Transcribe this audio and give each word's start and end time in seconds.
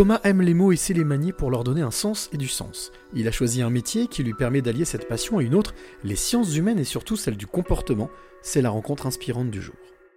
Thomas 0.00 0.20
aime 0.24 0.40
les 0.40 0.54
mots 0.54 0.72
et 0.72 0.76
sait 0.76 0.94
les 0.94 1.04
manier 1.04 1.30
pour 1.30 1.50
leur 1.50 1.62
donner 1.62 1.82
un 1.82 1.90
sens 1.90 2.30
et 2.32 2.38
du 2.38 2.48
sens. 2.48 2.90
Il 3.12 3.28
a 3.28 3.30
choisi 3.30 3.60
un 3.60 3.68
métier 3.68 4.06
qui 4.06 4.22
lui 4.22 4.32
permet 4.32 4.62
d'allier 4.62 4.86
cette 4.86 5.06
passion 5.06 5.36
à 5.36 5.42
une 5.42 5.54
autre, 5.54 5.74
les 6.04 6.16
sciences 6.16 6.56
humaines 6.56 6.78
et 6.78 6.84
surtout 6.84 7.16
celle 7.16 7.36
du 7.36 7.46
comportement. 7.46 8.08
C'est 8.40 8.62
la 8.62 8.70
rencontre 8.70 9.04
inspirante 9.04 9.50
du 9.50 9.60
jour. 9.60 9.74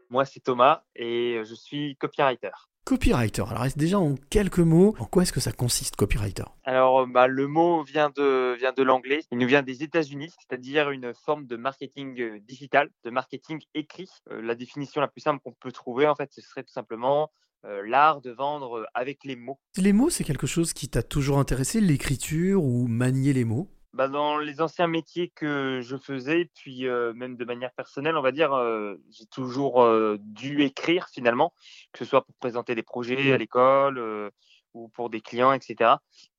Moi, 0.09 0.23
c'est 0.23 0.39
Thomas 0.39 0.83
et 0.95 1.41
je 1.43 1.53
suis 1.53 1.97
copywriter. 1.97 2.51
Copywriter, 2.85 3.43
alors 3.49 3.65
déjà 3.75 3.99
en 3.99 4.15
quelques 4.29 4.59
mots, 4.59 4.95
en 4.99 5.05
quoi 5.05 5.23
est-ce 5.23 5.33
que 5.33 5.41
ça 5.41 5.51
consiste, 5.51 5.97
copywriter? 5.97 6.45
Alors, 6.63 7.05
bah, 7.05 7.27
le 7.27 7.47
mot 7.47 7.83
vient 7.83 8.09
de, 8.09 8.55
vient 8.57 8.71
de 8.71 8.83
l'anglais, 8.83 9.23
il 9.31 9.37
nous 9.37 9.47
vient 9.47 9.63
des 9.63 9.83
États-Unis, 9.83 10.31
c'est-à-dire 10.39 10.91
une 10.91 11.13
forme 11.13 11.45
de 11.45 11.57
marketing 11.57 12.21
euh, 12.21 12.39
digital, 12.39 12.89
de 13.03 13.09
marketing 13.09 13.59
écrit. 13.73 14.09
Euh, 14.31 14.41
la 14.41 14.55
définition 14.55 15.01
la 15.01 15.09
plus 15.09 15.19
simple 15.19 15.41
qu'on 15.43 15.51
peut 15.51 15.73
trouver, 15.73 16.07
en 16.07 16.15
fait, 16.15 16.31
ce 16.31 16.39
serait 16.39 16.63
tout 16.63 16.71
simplement 16.71 17.23
euh, 17.23 17.43
l'art 17.63 18.21
de 18.21 18.31
vendre 18.31 18.85
avec 18.93 19.23
les 19.23 19.35
mots. 19.35 19.59
Les 19.77 19.93
mots, 19.93 20.09
c'est 20.09 20.23
quelque 20.23 20.47
chose 20.47 20.73
qui 20.73 20.89
t'a 20.89 21.03
toujours 21.03 21.39
intéressé, 21.39 21.81
l'écriture 21.81 22.63
ou 22.63 22.87
manier 22.87 23.33
les 23.33 23.45
mots? 23.45 23.69
Bah, 23.93 24.07
dans 24.07 24.39
les 24.39 24.59
anciens 24.59 24.87
métiers 24.87 25.29
que 25.35 25.79
je 25.83 25.95
faisais, 25.97 26.49
puis 26.55 26.87
euh, 26.87 27.13
même 27.13 27.37
de 27.37 27.45
manière 27.45 27.71
personnelle, 27.73 28.17
on 28.17 28.23
va 28.23 28.31
dire, 28.31 28.51
euh, 28.53 28.95
j'ai 29.11 29.27
toujours 29.27 29.83
euh, 29.83 30.17
dû 30.19 30.63
écrire 30.63 31.09
finalement, 31.09 31.53
que 31.91 31.99
ce 31.99 32.05
soit 32.05 32.25
pour 32.25 32.33
présenter 32.37 32.73
des 32.73 32.81
projets 32.81 33.31
à 33.31 33.37
l'école 33.37 34.31
ou 34.73 34.89
pour 34.89 35.11
des 35.11 35.21
clients, 35.21 35.53
etc. 35.53 35.91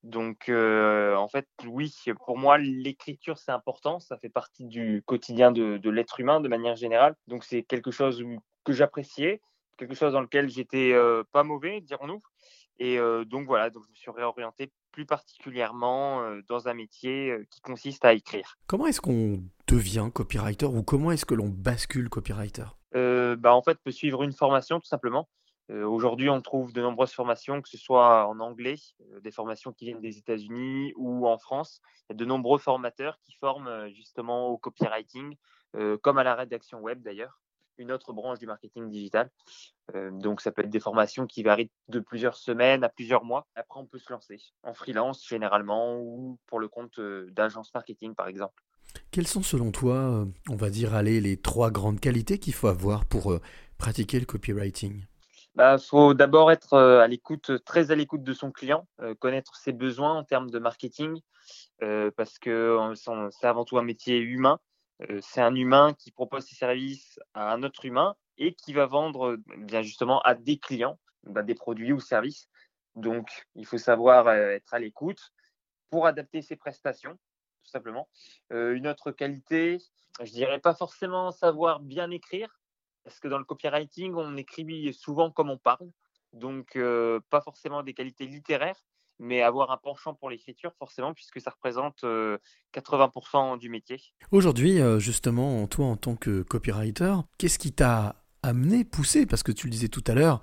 Donc, 0.03 0.49
en 0.49 1.27
fait, 1.29 1.47
oui, 1.65 1.95
pour 2.25 2.37
moi, 2.37 2.57
l'écriture, 2.57 3.37
c'est 3.37 3.53
important. 3.53 4.01
Ça 4.01 4.17
fait 4.17 4.27
partie 4.27 4.65
du 4.65 5.01
quotidien 5.05 5.53
de, 5.53 5.77
de 5.77 5.89
l'être 5.89 6.19
humain 6.19 6.41
de 6.41 6.49
manière 6.49 6.75
générale. 6.75 7.15
Donc, 7.27 7.45
c'est 7.45 7.63
quelque 7.63 7.91
chose 7.91 8.21
que 8.65 8.73
j'appréciais, 8.73 9.39
quelque 9.77 9.95
chose 9.95 10.13
dans 10.13 10.21
lequel 10.21 10.49
j'étais 10.49 10.93
pas 11.31 11.43
mauvais, 11.43 11.81
dirons-nous. 11.81 12.21
Et 12.77 12.97
donc 13.25 13.47
voilà, 13.47 13.69
donc 13.69 13.83
je 13.85 13.89
me 13.89 13.95
suis 13.95 14.11
réorienté 14.11 14.71
plus 14.91 15.05
particulièrement 15.05 16.21
dans 16.47 16.67
un 16.67 16.73
métier 16.73 17.37
qui 17.49 17.61
consiste 17.61 18.03
à 18.05 18.13
écrire. 18.13 18.57
Comment 18.67 18.87
est-ce 18.87 19.01
qu'on 19.01 19.43
devient 19.67 20.09
copywriter 20.13 20.65
ou 20.65 20.83
comment 20.83 21.11
est-ce 21.11 21.25
que 21.25 21.35
l'on 21.35 21.47
bascule 21.49 22.09
copywriter? 22.09 22.65
Bah, 22.93 23.55
En 23.55 23.61
fait, 23.61 23.79
peut 23.83 23.91
suivre 23.91 24.23
une 24.23 24.33
formation 24.33 24.79
tout 24.79 24.87
simplement. 24.87 25.29
Aujourd'hui, 25.69 26.29
on 26.29 26.41
trouve 26.41 26.73
de 26.73 26.81
nombreuses 26.81 27.13
formations, 27.13 27.61
que 27.61 27.69
ce 27.69 27.77
soit 27.77 28.27
en 28.27 28.39
anglais, 28.39 28.75
des 29.21 29.31
formations 29.31 29.71
qui 29.71 29.85
viennent 29.85 30.01
des 30.01 30.17
États-Unis 30.17 30.93
ou 30.95 31.27
en 31.27 31.37
France. 31.37 31.81
Il 32.09 32.13
y 32.13 32.15
a 32.15 32.17
de 32.17 32.25
nombreux 32.25 32.59
formateurs 32.59 33.17
qui 33.23 33.33
forment 33.33 33.89
justement 33.89 34.49
au 34.49 34.57
copywriting, 34.57 35.35
comme 36.01 36.17
à 36.17 36.23
la 36.23 36.35
rédaction 36.35 36.81
web 36.81 37.01
d'ailleurs 37.01 37.39
une 37.77 37.91
autre 37.91 38.13
branche 38.13 38.39
du 38.39 38.47
marketing 38.47 38.89
digital. 38.89 39.29
Euh, 39.93 40.11
donc, 40.11 40.41
ça 40.41 40.51
peut 40.51 40.63
être 40.63 40.69
des 40.69 40.79
formations 40.79 41.27
qui 41.27 41.43
varient 41.43 41.71
de 41.89 41.99
plusieurs 41.99 42.35
semaines 42.35 42.83
à 42.83 42.89
plusieurs 42.89 43.23
mois. 43.23 43.47
Après, 43.55 43.79
on 43.79 43.85
peut 43.85 43.99
se 43.99 44.11
lancer 44.11 44.37
en 44.63 44.73
freelance 44.73 45.27
généralement 45.27 45.97
ou 45.99 46.37
pour 46.47 46.59
le 46.59 46.67
compte 46.67 46.99
euh, 46.99 47.29
d'agences 47.31 47.73
marketing, 47.73 48.15
par 48.15 48.27
exemple. 48.27 48.63
Quelles 49.11 49.27
sont 49.27 49.43
selon 49.43 49.71
toi, 49.71 49.95
euh, 49.95 50.25
on 50.49 50.55
va 50.55 50.69
dire, 50.69 50.93
allez, 50.93 51.21
les 51.21 51.37
trois 51.37 51.71
grandes 51.71 51.99
qualités 51.99 52.39
qu'il 52.39 52.53
faut 52.53 52.67
avoir 52.67 53.05
pour 53.05 53.37
pratiquer 53.77 54.19
le 54.19 54.25
copywriting? 54.25 55.01
Il 55.01 55.57
bah, 55.59 55.77
faut 55.77 56.13
d'abord 56.13 56.51
être 56.51 56.77
à 56.77 57.07
l'écoute, 57.07 57.63
très 57.63 57.91
à 57.91 57.95
l'écoute 57.95 58.23
de 58.23 58.33
son 58.33 58.51
client, 58.51 58.87
connaître 59.19 59.55
ses 59.55 59.71
besoins 59.71 60.13
en 60.17 60.23
termes 60.25 60.49
de 60.49 60.59
marketing, 60.59 61.17
parce 61.79 62.37
que 62.39 62.93
c'est 63.31 63.47
avant 63.47 63.63
tout 63.63 63.77
un 63.77 63.83
métier 63.83 64.19
humain 64.19 64.59
c'est 65.21 65.41
un 65.41 65.55
humain 65.55 65.93
qui 65.93 66.11
propose 66.11 66.45
ses 66.45 66.55
services 66.55 67.19
à 67.33 67.53
un 67.53 67.63
autre 67.63 67.85
humain 67.85 68.15
et 68.37 68.53
qui 68.53 68.73
va 68.73 68.85
vendre 68.85 69.37
bien 69.57 69.81
justement 69.81 70.21
à 70.21 70.35
des 70.35 70.57
clients 70.57 70.99
bah, 71.23 71.43
des 71.43 71.55
produits 71.55 71.91
ou 71.91 71.99
services. 71.99 72.47
Donc, 72.95 73.29
il 73.55 73.65
faut 73.65 73.77
savoir 73.77 74.29
être 74.29 74.73
à 74.73 74.79
l'écoute 74.79 75.33
pour 75.89 76.07
adapter 76.07 76.41
ses 76.41 76.55
prestations, 76.55 77.13
tout 77.63 77.71
simplement. 77.71 78.07
une 78.51 78.87
autre 78.87 79.11
qualité, 79.11 79.79
je 80.21 80.31
dirais 80.31 80.59
pas 80.59 80.73
forcément 80.73 81.31
savoir 81.31 81.79
bien 81.81 82.09
écrire, 82.11 82.59
parce 83.03 83.19
que 83.19 83.27
dans 83.27 83.37
le 83.37 83.43
copywriting, 83.43 84.13
on 84.15 84.37
écrit 84.37 84.93
souvent 84.93 85.29
comme 85.31 85.49
on 85.49 85.57
parle. 85.57 85.91
Donc, 86.31 86.77
pas 87.29 87.41
forcément 87.41 87.83
des 87.83 87.93
qualités 87.93 88.27
littéraires, 88.27 88.79
mais 89.19 89.41
avoir 89.41 89.71
un 89.71 89.77
penchant 89.77 90.13
pour 90.13 90.29
l'écriture, 90.29 90.73
forcément, 90.77 91.13
puisque 91.13 91.39
ça 91.39 91.51
représente 91.51 92.03
80% 92.73 93.57
du 93.57 93.69
métier. 93.69 94.01
Aujourd'hui, 94.31 94.79
justement, 94.99 95.65
toi, 95.67 95.85
en 95.85 95.97
tant 95.97 96.15
que 96.15 96.41
copywriter, 96.41 97.15
qu'est-ce 97.37 97.59
qui 97.59 97.71
t'a 97.71 98.15
amené, 98.45 98.83
poussé, 98.83 99.25
parce 99.25 99.41
que 99.41 99.51
tu 99.51 99.65
le 99.65 99.71
disais 99.71 99.87
tout 99.87 100.03
à 100.07 100.13
l'heure, 100.13 100.41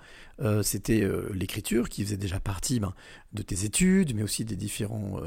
c'était 0.62 1.08
l'écriture 1.32 1.88
qui 1.88 2.02
faisait 2.02 2.16
déjà 2.16 2.40
partie 2.40 2.80
ben, 2.80 2.94
de 3.32 3.42
tes 3.42 3.64
études, 3.64 4.14
mais 4.14 4.24
aussi 4.24 4.44
des 4.44 4.56
différents 4.56 5.20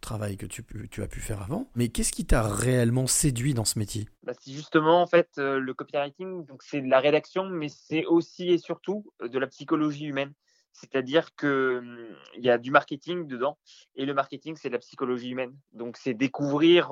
travaux 0.00 0.36
que 0.38 0.46
tu, 0.46 0.62
tu, 0.90 1.02
as 1.02 1.08
pu 1.08 1.20
faire 1.20 1.40
avant. 1.42 1.70
Mais 1.74 1.88
qu'est-ce 1.88 2.12
qui 2.12 2.26
t'a 2.26 2.42
réellement 2.42 3.06
séduit 3.06 3.54
dans 3.54 3.64
ce 3.64 3.78
métier? 3.78 4.08
Bah, 4.22 4.32
C'est 4.38 4.52
justement, 4.52 5.00
en 5.00 5.06
fait, 5.06 5.30
le 5.38 5.72
copywriting, 5.72 6.44
donc 6.44 6.62
c'est 6.62 6.82
de 6.82 6.88
la 6.88 7.00
rédaction, 7.00 7.48
mais 7.48 7.68
c'est 7.68 8.04
aussi 8.04 8.48
et 8.50 8.58
surtout 8.58 9.10
de 9.22 9.38
la 9.38 9.46
psychologie 9.46 10.04
humaine. 10.04 10.34
C'est-à-dire 10.72 11.34
qu'il 11.34 11.48
mmh, 11.48 12.16
il 12.36 12.44
y 12.44 12.50
a 12.50 12.58
du 12.58 12.70
marketing 12.70 13.26
dedans 13.26 13.58
et 13.96 14.06
le 14.06 14.14
marketing, 14.14 14.56
c'est 14.56 14.68
la 14.68 14.78
psychologie 14.78 15.30
humaine. 15.30 15.56
Donc, 15.72 15.96
c'est 15.96 16.14
découvrir 16.14 16.88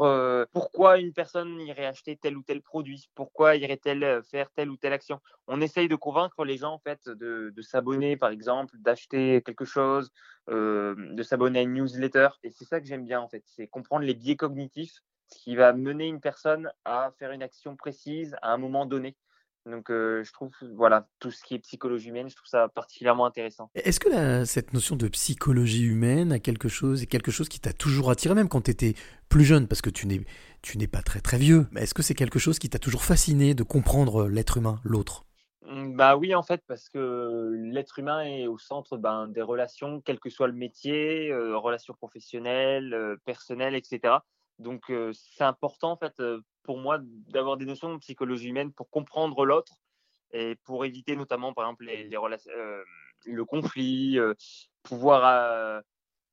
pourquoi 0.53 0.99
une 0.99 1.12
personne 1.12 1.61
irait 1.61 1.87
acheter 1.87 2.16
tel 2.16 2.37
ou 2.37 2.43
tel 2.43 2.62
produit, 2.62 3.09
pourquoi 3.15 3.56
irait-elle 3.56 4.22
faire 4.25 4.50
telle 4.50 4.71
ou 4.71 4.77
telle 4.77 4.93
action. 4.93 5.21
On 5.47 5.61
essaye 5.61 5.89
de 5.89 5.97
convaincre 5.97 6.44
les 6.44 6.56
gens, 6.56 6.72
en 6.72 6.78
fait, 6.78 7.09
de, 7.09 7.53
s'abonner, 7.62 8.16
par 8.16 8.31
exemple, 8.31 8.77
d'acheter 8.78 9.43
quelque 9.43 9.65
chose, 9.65 10.10
de 10.49 11.22
s'abonner 11.22 11.60
à 11.60 11.62
une 11.62 11.75
newsletter. 11.75 12.28
Et 12.43 12.50
c'est 12.50 12.65
ça 12.65 12.81
que 12.81 12.87
j'aime 12.87 13.05
bien, 13.05 13.21
en 13.21 13.28
fait, 13.28 13.43
c'est 13.47 13.66
comprendre 13.66 14.05
les 14.05 14.15
biais 14.15 14.37
cognitifs, 14.37 15.03
ce 15.28 15.39
qui 15.39 15.56
va 15.56 15.72
mener 15.72 16.06
une 16.06 16.21
personne 16.21 16.71
à 16.84 17.12
faire 17.19 17.33
une 17.33 17.43
action 17.43 17.77
précise 17.77 18.37
à 18.43 18.53
un 18.53 18.59
moment 18.59 18.87
donné. 18.87 19.16
Donc, 19.66 19.91
euh, 19.91 20.24
je 20.24 20.32
trouve, 20.32 20.50
voilà, 20.74 21.08
tout 21.19 21.30
ce 21.30 21.42
qui 21.42 21.54
est 21.54 21.58
psychologie 21.58 22.08
humaine, 22.08 22.28
je 22.28 22.36
trouve 22.36 22.48
ça 22.48 22.69
particulièrement 22.69 23.26
intéressant. 23.26 23.70
Est-ce 23.74 24.00
que 24.00 24.44
cette 24.44 24.72
notion 24.72 24.96
de 24.96 25.08
psychologie 25.08 25.84
humaine 25.84 26.32
a 26.32 26.38
quelque 26.38 26.69
chose, 26.69 27.02
est 27.02 27.06
quelque 27.06 27.30
chose 27.30 27.48
qui 27.48 27.60
t'a 27.60 27.72
toujours 27.72 28.10
attiré, 28.10 28.34
même 28.34 28.48
quand 28.48 28.62
tu 28.62 28.70
étais 28.70 28.94
plus 29.28 29.44
jeune, 29.44 29.68
parce 29.68 29.82
que 29.82 29.91
tu 29.91 30.06
n'es, 30.06 30.20
tu 30.62 30.78
n'es 30.78 30.86
pas 30.86 31.02
très 31.02 31.20
très 31.20 31.38
vieux. 31.38 31.66
Mais 31.72 31.82
est-ce 31.82 31.94
que 31.94 32.02
c'est 32.02 32.14
quelque 32.14 32.38
chose 32.38 32.58
qui 32.58 32.70
t'a 32.70 32.78
toujours 32.78 33.04
fasciné 33.04 33.54
de 33.54 33.62
comprendre 33.62 34.28
l'être 34.28 34.56
humain, 34.56 34.80
l'autre? 34.84 35.26
Mmh, 35.66 35.97
bah 35.97 36.16
oui, 36.16 36.34
en 36.34 36.42
fait, 36.42 36.62
parce 36.66 36.88
que 36.88 37.52
l'être 37.70 37.98
humain 37.98 38.22
est 38.22 38.47
au 38.47 38.56
centre 38.56 38.97
ben, 38.97 39.28
des 39.28 39.42
relations, 39.42 40.00
quel 40.00 40.18
que 40.18 40.30
soit 40.30 40.47
le 40.47 40.54
métier, 40.54 41.30
euh, 41.30 41.58
relations 41.58 41.92
professionnelles, 41.92 42.94
euh, 42.94 43.16
personnelles, 43.26 43.74
etc. 43.74 44.14
Donc, 44.58 44.91
c'est 45.12 45.44
important, 45.44 45.92
en 45.92 45.97
fait, 45.97 46.20
pour 46.68 46.76
moi, 46.76 46.98
d'avoir 47.30 47.56
des 47.56 47.64
notions 47.64 47.94
de 47.94 47.98
psychologie 47.98 48.48
humaine 48.48 48.74
pour 48.74 48.90
comprendre 48.90 49.46
l'autre 49.46 49.72
et 50.32 50.54
pour 50.64 50.84
éviter 50.84 51.16
notamment, 51.16 51.54
par 51.54 51.64
exemple, 51.64 51.86
les, 51.86 52.14
relations, 52.18 52.52
le 53.24 53.44
conflit, 53.46 54.18
pouvoir 54.82 55.82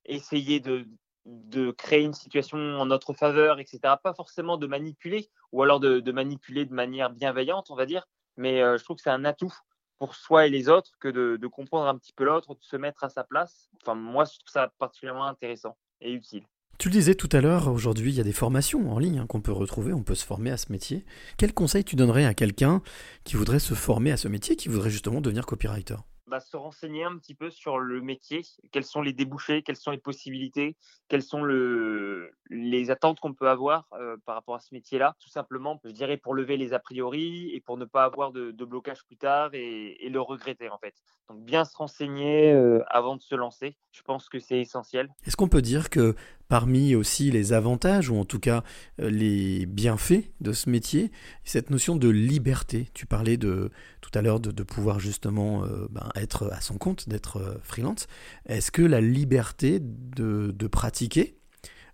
essayer 0.04 0.60
de, 0.60 0.90
de, 1.24 1.72
créer 1.72 2.04
une 2.04 2.12
situation 2.12 2.58
en 2.58 2.86
notre 2.86 3.14
faveur, 3.14 3.62
etc. 3.62 3.80
Pas 4.04 4.14
forcément 4.14 4.58
de 4.58 4.68
manipuler, 4.68 5.30
ou 5.54 5.64
alors 5.64 5.80
de, 5.80 6.02
de 6.02 6.12
manipuler 6.12 6.66
de 6.66 6.74
manière 6.74 7.12
bienveillante, 7.12 7.72
on 7.72 7.76
va 7.76 7.86
dire, 7.86 8.06
mais 8.36 8.58
je 8.60 8.84
trouve 8.84 8.98
que 8.98 9.04
c'est 9.04 9.10
un 9.10 9.24
atout 9.24 9.56
pour 10.00 10.16
soi 10.16 10.48
et 10.48 10.50
les 10.50 10.68
autres 10.68 10.92
que 11.00 11.08
de, 11.08 11.38
de 11.38 11.48
comprendre 11.48 11.88
un 11.88 11.98
petit 11.98 12.12
peu 12.12 12.26
l'autre, 12.26 12.56
de 12.56 12.62
se 12.62 12.76
mettre 12.76 13.06
à 13.06 13.10
sa 13.10 13.24
place. 13.24 13.70
Enfin, 13.82 13.96
moi, 13.96 14.26
je 14.26 14.38
trouve 14.38 14.52
ça 14.52 14.70
particulièrement 14.80 15.28
intéressant 15.28 15.78
et 16.02 16.12
utile. 16.12 16.46
Tu 16.78 16.90
le 16.90 16.94
disais 16.94 17.16
tout 17.16 17.30
à 17.32 17.40
l'heure, 17.40 17.70
aujourd'hui 17.70 18.12
il 18.12 18.18
y 18.18 18.20
a 18.20 18.24
des 18.24 18.34
formations 18.34 18.92
en 18.92 19.00
ligne 19.00 19.20
hein, 19.20 19.28
qu'on 19.28 19.40
peut 19.40 19.54
retrouver, 19.54 19.94
on 19.94 20.04
peut 20.04 20.14
se 20.14 20.26
former 20.26 20.52
à 20.52 20.58
ce 20.58 20.72
métier. 20.74 21.06
Quel 21.38 21.54
conseil 21.54 21.86
tu 21.86 21.96
donnerais 21.96 22.26
à 22.26 22.34
quelqu'un 22.34 22.82
qui 23.24 23.38
voudrait 23.38 23.60
se 23.60 23.74
former 23.74 24.12
à 24.12 24.18
ce 24.18 24.28
métier, 24.28 24.58
qui 24.58 24.68
voudrait 24.68 24.90
justement 24.90 25.22
devenir 25.22 25.46
copywriter? 25.46 25.96
Bah, 26.28 26.40
se 26.40 26.58
renseigner 26.58 27.04
un 27.04 27.18
petit 27.18 27.36
peu 27.36 27.52
sur 27.52 27.78
le 27.78 28.02
métier, 28.02 28.42
quels 28.72 28.84
sont 28.84 29.04
les 29.04 29.14
débouchés, 29.14 29.62
quelles 29.62 29.76
sont 29.76 29.92
les 29.92 30.00
possibilités, 30.00 30.76
quelles 31.08 31.22
sont 31.22 31.44
le, 31.44 32.32
les 32.50 32.90
attentes 32.90 33.20
qu'on 33.20 33.34
peut 33.34 33.48
avoir 33.48 33.88
euh, 33.94 34.18
par 34.26 34.34
rapport 34.34 34.56
à 34.56 34.60
ce 34.60 34.74
métier-là? 34.74 35.16
Tout 35.20 35.30
simplement, 35.30 35.80
je 35.86 35.92
dirais 35.92 36.18
pour 36.18 36.34
lever 36.34 36.58
les 36.58 36.74
a 36.74 36.80
priori 36.80 37.52
et 37.54 37.62
pour 37.62 37.78
ne 37.78 37.86
pas 37.86 38.04
avoir 38.04 38.32
de, 38.32 38.52
blocage 38.66 39.06
plus 39.06 39.18
tard 39.18 39.52
et, 39.54 40.10
le 40.10 40.20
regretter 40.20 40.68
en 40.70 40.80
fait. 40.80 40.96
Donc 41.30 41.46
bien 41.46 41.64
se 41.64 41.78
renseigner 41.78 42.52
euh, 42.52 42.84
avant 42.88 43.16
de 43.16 43.22
se 43.22 43.36
lancer, 43.36 43.78
je 43.92 44.02
pense 44.02 44.28
que 44.28 44.40
c'est 44.40 44.60
essentiel. 44.60 45.10
Est-ce 45.28 45.38
qu'on 45.38 45.48
peut 45.48 45.62
dire 45.62 45.92
que 45.92 46.16
parmi 46.48 46.96
aussi 46.96 47.32
les 47.32 47.54
avantages, 47.54 48.10
ou 48.10 48.18
en 48.18 48.26
tout 48.26 48.40
cas 48.40 48.64
euh, 49.02 49.10
les 49.10 49.66
bienfaits 49.66 50.32
de 50.42 50.54
ce 50.54 50.70
métier, 50.70 51.12
cette 51.44 51.70
notion 51.70 51.96
de 51.96 52.10
liberté. 52.10 52.90
Tu 52.94 53.06
parlais 53.06 53.38
de, 53.38 53.72
tout 54.02 54.12
à 54.14 54.22
l'heure 54.22 54.40
de, 54.40 54.64
pouvoir 54.64 55.00
justement 55.00 55.64
euh, 55.64 55.88
ben, 55.90 56.10
être 56.16 56.52
à 56.52 56.62
son 56.62 56.78
compte, 56.78 57.10
d'être 57.10 57.38
euh, 57.38 57.56
freelance. 57.62 58.08
Est-ce 58.46 58.72
que 58.72 58.82
la 58.82 59.02
liberté 59.02 59.80
de, 59.82 60.68
pratiquer 60.68 61.38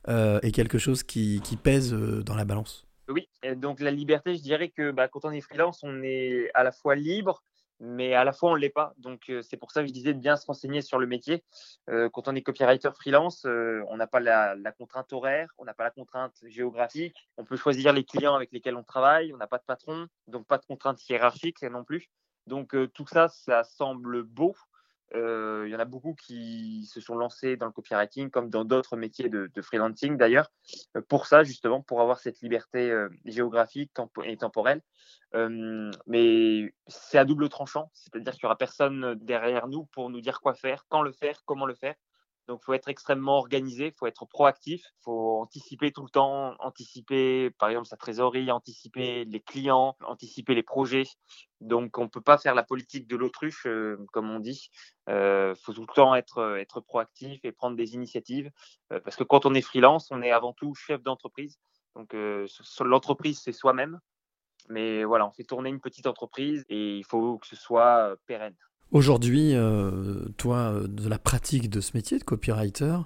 est 0.07 0.51
quelque 0.51 0.79
chose 0.79 1.03
qui, 1.03 1.41
pèse 1.61 1.93
dans 1.93 2.35
la 2.35 2.45
balance? 2.45 2.87
Oui, 3.09 3.27
donc 3.57 3.79
la 3.81 3.91
liberté, 3.91 4.35
je 4.35 4.41
dirais 4.41 4.69
que 4.69 4.91
bah, 4.91 5.07
quand 5.07 5.25
on 5.25 5.31
est 5.31 5.41
freelance, 5.41 5.81
on 5.83 6.01
est 6.01 6.49
à 6.53 6.63
la 6.63 6.71
fois 6.71 6.95
libre, 6.95 7.43
mais 7.81 8.13
à 8.13 8.23
la 8.23 8.31
fois 8.31 8.51
on 8.51 8.55
l'est 8.55 8.69
pas. 8.69 8.93
Donc 8.97 9.29
euh, 9.29 9.41
c'est 9.41 9.57
pour 9.57 9.71
ça 9.71 9.81
que 9.81 9.87
je 9.87 9.93
disais 9.93 10.13
de 10.13 10.19
bien 10.19 10.37
se 10.37 10.45
renseigner 10.45 10.81
sur 10.81 10.99
le 10.99 11.07
métier. 11.07 11.43
Euh, 11.89 12.09
quand 12.09 12.27
on 12.27 12.35
est 12.35 12.41
copywriter 12.43 12.91
freelance, 12.95 13.45
euh, 13.45 13.83
on 13.89 13.97
n'a 13.97 14.07
pas 14.07 14.19
la, 14.19 14.55
contrainte 14.77 15.11
horaire, 15.11 15.49
on 15.57 15.65
n'a 15.65 15.73
pas 15.73 15.83
la 15.83 15.91
contrainte 15.91 16.35
géographique, 16.45 17.27
on 17.37 17.43
peut 17.43 17.57
choisir 17.57 17.91
les 17.91 18.05
clients 18.05 18.35
avec 18.35 18.51
lesquels 18.51 18.75
on 18.75 18.83
travaille, 18.83 19.33
on 19.33 19.37
n'a 19.37 19.47
pas 19.47 19.57
de 19.57 19.63
patron, 19.63 20.07
donc 20.27 20.45
pas 20.47 20.59
de 20.59 20.65
contrainte 20.65 21.03
hiérarchique 21.09 21.63
non 21.63 21.83
plus. 21.83 22.09
Donc 22.47 22.75
tout 22.93 23.07
ça, 23.07 23.27
ça 23.27 23.63
semble 23.63 24.23
beau, 24.23 24.55
il 25.13 25.69
y 25.69 25.75
en 25.75 25.79
a 25.79 25.85
beaucoup 25.85 26.13
qui 26.15 26.85
se 26.85 27.01
sont 27.01 27.15
lancés 27.15 27.57
dans 27.57 27.65
le 27.65 27.71
copywriting, 27.71 28.29
comme 28.29 28.49
dans 28.49 28.65
d'autres 28.65 28.95
métiers 28.95 29.29
de, 29.29 29.49
freelancing 29.61 30.17
d'ailleurs, 30.17 30.51
pour 31.07 31.25
ça 31.25 31.43
justement, 31.43 31.81
pour 31.81 32.01
avoir 32.01 32.19
cette 32.19 32.41
liberté 32.41 32.93
géographique 33.25 33.91
et 34.23 34.37
temporelle. 34.37 34.81
mais 36.07 36.73
c'est 36.87 37.17
à 37.17 37.25
double 37.25 37.49
tranchant, 37.49 37.89
c'est-à-dire 37.93 38.33
qu'il 38.33 38.45
n'y 38.45 38.47
aura 38.47 38.57
personne 38.57 39.15
derrière 39.15 39.67
nous 39.67 39.85
pour 39.85 40.09
nous 40.09 40.21
dire 40.21 40.41
quoi 40.41 40.53
faire, 40.53 40.85
quand 40.89 41.01
le 41.01 41.11
faire, 41.11 41.43
comment 41.45 41.65
le 41.65 41.75
faire. 41.75 41.95
Donc, 42.51 42.59
il 42.63 42.65
faut 42.65 42.73
être 42.73 42.89
extrêmement 42.89 43.37
organisé, 43.37 43.85
il 43.87 43.93
faut 43.93 44.07
être 44.07 44.25
proactif, 44.25 44.83
il 44.83 45.03
faut 45.03 45.39
anticiper 45.39 45.93
tout 45.93 46.03
le 46.03 46.09
temps, 46.09 46.53
anticiper 46.59 47.49
par 47.51 47.69
exemple 47.69 47.87
sa 47.87 47.95
trésorerie, 47.95 48.51
anticiper 48.51 49.23
les 49.23 49.39
clients, 49.39 49.95
anticiper 50.05 50.53
les 50.53 50.61
projets. 50.61 51.05
Donc, 51.61 51.97
on 51.97 52.03
ne 52.03 52.09
peut 52.09 52.19
pas 52.19 52.37
faire 52.37 52.53
la 52.53 52.63
politique 52.63 53.07
de 53.07 53.15
l'autruche, 53.15 53.65
euh, 53.67 53.95
comme 54.11 54.29
on 54.29 54.41
dit. 54.41 54.69
Il 55.07 55.13
euh, 55.13 55.55
faut 55.55 55.71
tout 55.71 55.85
le 55.87 55.93
temps 55.95 56.13
être, 56.13 56.39
euh, 56.39 56.57
être 56.57 56.81
proactif 56.81 57.39
et 57.45 57.53
prendre 57.53 57.77
des 57.77 57.93
initiatives. 57.93 58.51
parce 58.89 59.15
que 59.15 59.23
quand 59.23 59.45
on 59.45 59.53
est 59.53 59.61
freelance, 59.61 60.11
on 60.11 60.21
est 60.21 60.31
avant 60.31 60.51
tout 60.51 60.75
chef 60.75 61.01
d'entreprise. 61.03 61.57
Donc, 61.95 62.13
l'entreprise, 62.81 63.39
c'est 63.41 63.53
soi-même. 63.53 63.97
Mais 64.67 65.05
voilà, 65.05 65.25
on 65.25 65.31
fait 65.31 65.45
tourner 65.45 65.69
une 65.69 65.79
petite 65.79 66.05
entreprise 66.05 66.65
et 66.67 66.97
il 66.97 67.05
faut 67.05 67.37
que 67.37 67.47
ce 67.47 67.55
soit 67.55 68.17
pérenne. 68.25 68.57
Aujourd'hui, 68.91 69.55
euh, 69.55 70.27
toi, 70.37 70.81
de 70.85 71.07
la 71.07 71.17
pratique 71.17 71.69
de 71.69 71.79
ce 71.79 71.95
métier 71.95 72.19
de 72.19 72.25
copywriter, 72.25 72.97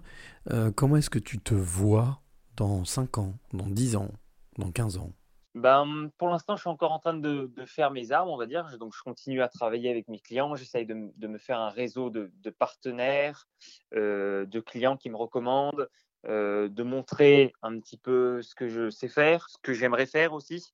euh, 0.51 0.71
comment 0.71 0.95
est-ce 0.95 1.11
que 1.11 1.19
tu 1.19 1.37
te 1.37 1.53
vois 1.53 2.21
dans 2.57 2.83
5 2.85 3.19
ans, 3.19 3.35
dans 3.53 3.67
10 3.67 3.95
ans, 3.95 4.09
dans 4.57 4.71
15 4.71 4.97
ans? 4.97 5.11
Ben, 5.53 6.09
pour 6.17 6.29
l'instant, 6.29 6.55
je 6.55 6.61
suis 6.61 6.69
encore 6.71 6.91
en 6.91 6.97
train 6.97 7.13
de, 7.13 7.51
faire 7.67 7.91
mes 7.91 8.11
armes, 8.11 8.29
on 8.29 8.37
va 8.37 8.47
dire. 8.47 8.65
Donc, 8.79 8.95
je 8.97 9.03
continue 9.03 9.43
à 9.43 9.47
travailler 9.47 9.91
avec 9.91 10.07
mes 10.07 10.19
clients. 10.19 10.55
J'essaye 10.55 10.87
de, 10.87 11.27
me 11.27 11.37
faire 11.37 11.59
un 11.59 11.69
réseau 11.69 12.09
de, 12.09 12.31
partenaires, 12.57 13.47
euh, 13.93 14.47
de 14.47 14.59
clients 14.59 14.97
qui 14.97 15.11
me 15.11 15.17
recommandent, 15.17 15.88
de 16.27 16.83
montrer 16.83 17.53
un 17.61 17.79
petit 17.79 17.97
peu 17.97 18.41
ce 18.41 18.55
que 18.55 18.67
je 18.67 18.89
sais 18.89 19.07
faire, 19.07 19.47
ce 19.47 19.59
que 19.61 19.73
j'aimerais 19.73 20.07
faire 20.07 20.33
aussi 20.33 20.73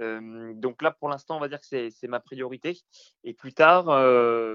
donc 0.00 0.82
là, 0.82 0.90
pour 0.90 1.08
l'instant, 1.08 1.36
on 1.36 1.40
va 1.40 1.48
dire 1.48 1.60
que 1.60 1.90
c'est 1.90 2.08
ma 2.08 2.20
priorité. 2.20 2.78
Et 3.24 3.34
plus 3.34 3.52
tard, 3.52 3.84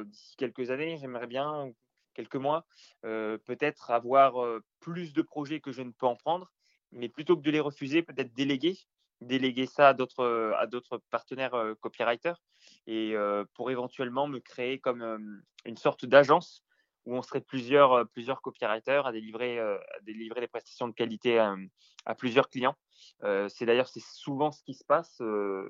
d'ici 0.05 0.35
quelques 0.37 0.71
années, 0.71 0.97
j'aimerais 0.97 1.27
bien, 1.27 1.71
quelques 2.13 2.35
mois, 2.35 2.65
peut-être 3.01 3.91
avoir 3.91 4.43
plus 4.79 5.13
de 5.13 5.21
projets 5.21 5.59
que 5.59 5.71
je 5.71 5.81
ne 5.81 5.91
peux 5.91 6.07
en 6.07 6.15
prendre, 6.15 6.51
mais 6.91 7.09
plutôt 7.09 7.37
que 7.37 7.41
de 7.43 7.51
les 7.51 7.59
refuser, 7.59 8.01
peut-être 8.01 8.33
déléguer, 8.33 8.77
déléguer 9.21 9.65
ça 9.65 9.89
à 9.89 9.93
d'autres 9.93 11.01
partenaires 11.09 11.75
copywriters 11.79 12.41
et 12.87 13.15
pour 13.53 13.69
éventuellement 13.69 14.27
me 14.27 14.39
créer 14.39 14.79
comme 14.79 15.43
une 15.65 15.77
sorte 15.77 16.05
d'agence 16.05 16.63
où 17.05 17.15
on 17.15 17.21
serait 17.21 17.41
plusieurs, 17.41 18.07
plusieurs 18.09 18.41
copywriters 18.41 19.05
à 19.05 19.11
délivrer 19.11 19.59
des 20.03 20.47
prestations 20.47 20.87
de 20.87 20.93
qualité 20.93 21.37
à 21.37 22.15
plusieurs 22.15 22.49
clients. 22.49 22.75
Euh, 23.23 23.47
c'est 23.49 23.65
d'ailleurs 23.65 23.87
c'est 23.87 24.03
souvent 24.03 24.51
ce 24.51 24.61
qui 24.63 24.73
se 24.73 24.83
passe. 24.83 25.17
Euh, 25.21 25.69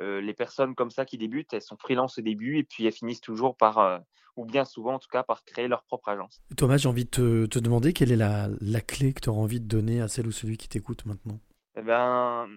euh, 0.00 0.20
les 0.20 0.34
personnes 0.34 0.74
comme 0.74 0.90
ça 0.90 1.04
qui 1.04 1.18
débutent, 1.18 1.52
elles 1.52 1.62
sont 1.62 1.76
freelance 1.76 2.18
au 2.18 2.22
début 2.22 2.58
et 2.58 2.64
puis 2.64 2.86
elles 2.86 2.92
finissent 2.92 3.20
toujours 3.20 3.56
par, 3.56 4.02
ou 4.36 4.44
bien 4.44 4.64
souvent 4.64 4.94
en 4.94 4.98
tout 4.98 5.08
cas, 5.10 5.22
par 5.22 5.44
créer 5.44 5.68
leur 5.68 5.84
propre 5.84 6.08
agence. 6.08 6.40
Thomas, 6.56 6.76
j'ai 6.76 6.88
envie 6.88 7.04
de 7.04 7.46
te, 7.46 7.58
demander 7.58 7.92
quelle 7.92 8.12
est 8.12 8.16
la, 8.16 8.48
clé 8.86 9.12
que 9.12 9.20
tu 9.20 9.28
auras 9.28 9.40
envie 9.40 9.60
de 9.60 9.68
donner 9.68 10.00
à 10.00 10.08
celle 10.08 10.26
ou 10.26 10.32
celui 10.32 10.56
qui 10.56 10.68
t'écoute 10.68 11.06
maintenant? 11.06 11.38
Eh 11.76 11.82
ben, 11.82 12.48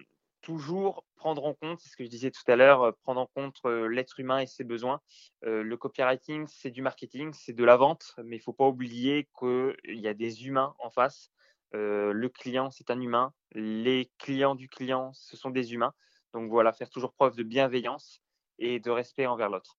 toujours 0.42 1.06
prendre 1.16 1.46
en 1.46 1.54
compte, 1.54 1.80
c'est 1.80 1.90
ce 1.90 1.96
que 1.96 2.04
je 2.04 2.10
disais 2.10 2.32
tout 2.32 2.44
à 2.48 2.56
l'heure, 2.56 2.96
prendre 3.04 3.22
en 3.22 3.28
compte 3.28 3.62
l'être 3.64 4.20
humain 4.20 4.40
et 4.40 4.48
ses 4.48 4.64
besoins. 4.64 5.02
le 5.44 5.76
copywriting, 5.76 6.46
c'est 6.48 6.72
du 6.72 6.82
marketing, 6.82 7.32
c'est 7.34 7.54
de 7.54 7.64
la 7.64 7.78
vente, 7.78 8.16
mais 8.24 8.38
il 8.38 8.40
ne 8.40 8.44
faut 8.44 8.54
pas 8.54 8.68
oublier 8.68 9.28
qu'il 9.40 10.00
y 10.00 10.08
a 10.08 10.14
des 10.14 10.48
humains 10.48 10.74
en 10.80 10.90
face. 10.90 11.32
Euh, 11.74 12.14
le 12.14 12.30
client, 12.30 12.70
c'est 12.72 12.90
un 12.92 13.00
humain. 13.00 13.34
Les 13.54 14.12
clients 14.18 14.56
du 14.56 14.70
client, 14.70 15.12
ce 15.14 15.36
sont 15.36 15.50
des 15.50 15.74
humains. 15.74 15.94
Donc 16.34 16.50
voilà, 16.50 16.74
faire 16.74 16.90
toujours 16.90 17.14
preuve 17.14 17.36
de 17.36 17.44
bienveillance 17.44 18.22
et 18.60 18.80
de 18.80 18.92
respect 18.92 19.26
envers 19.26 19.50
l'autre. 19.50 19.76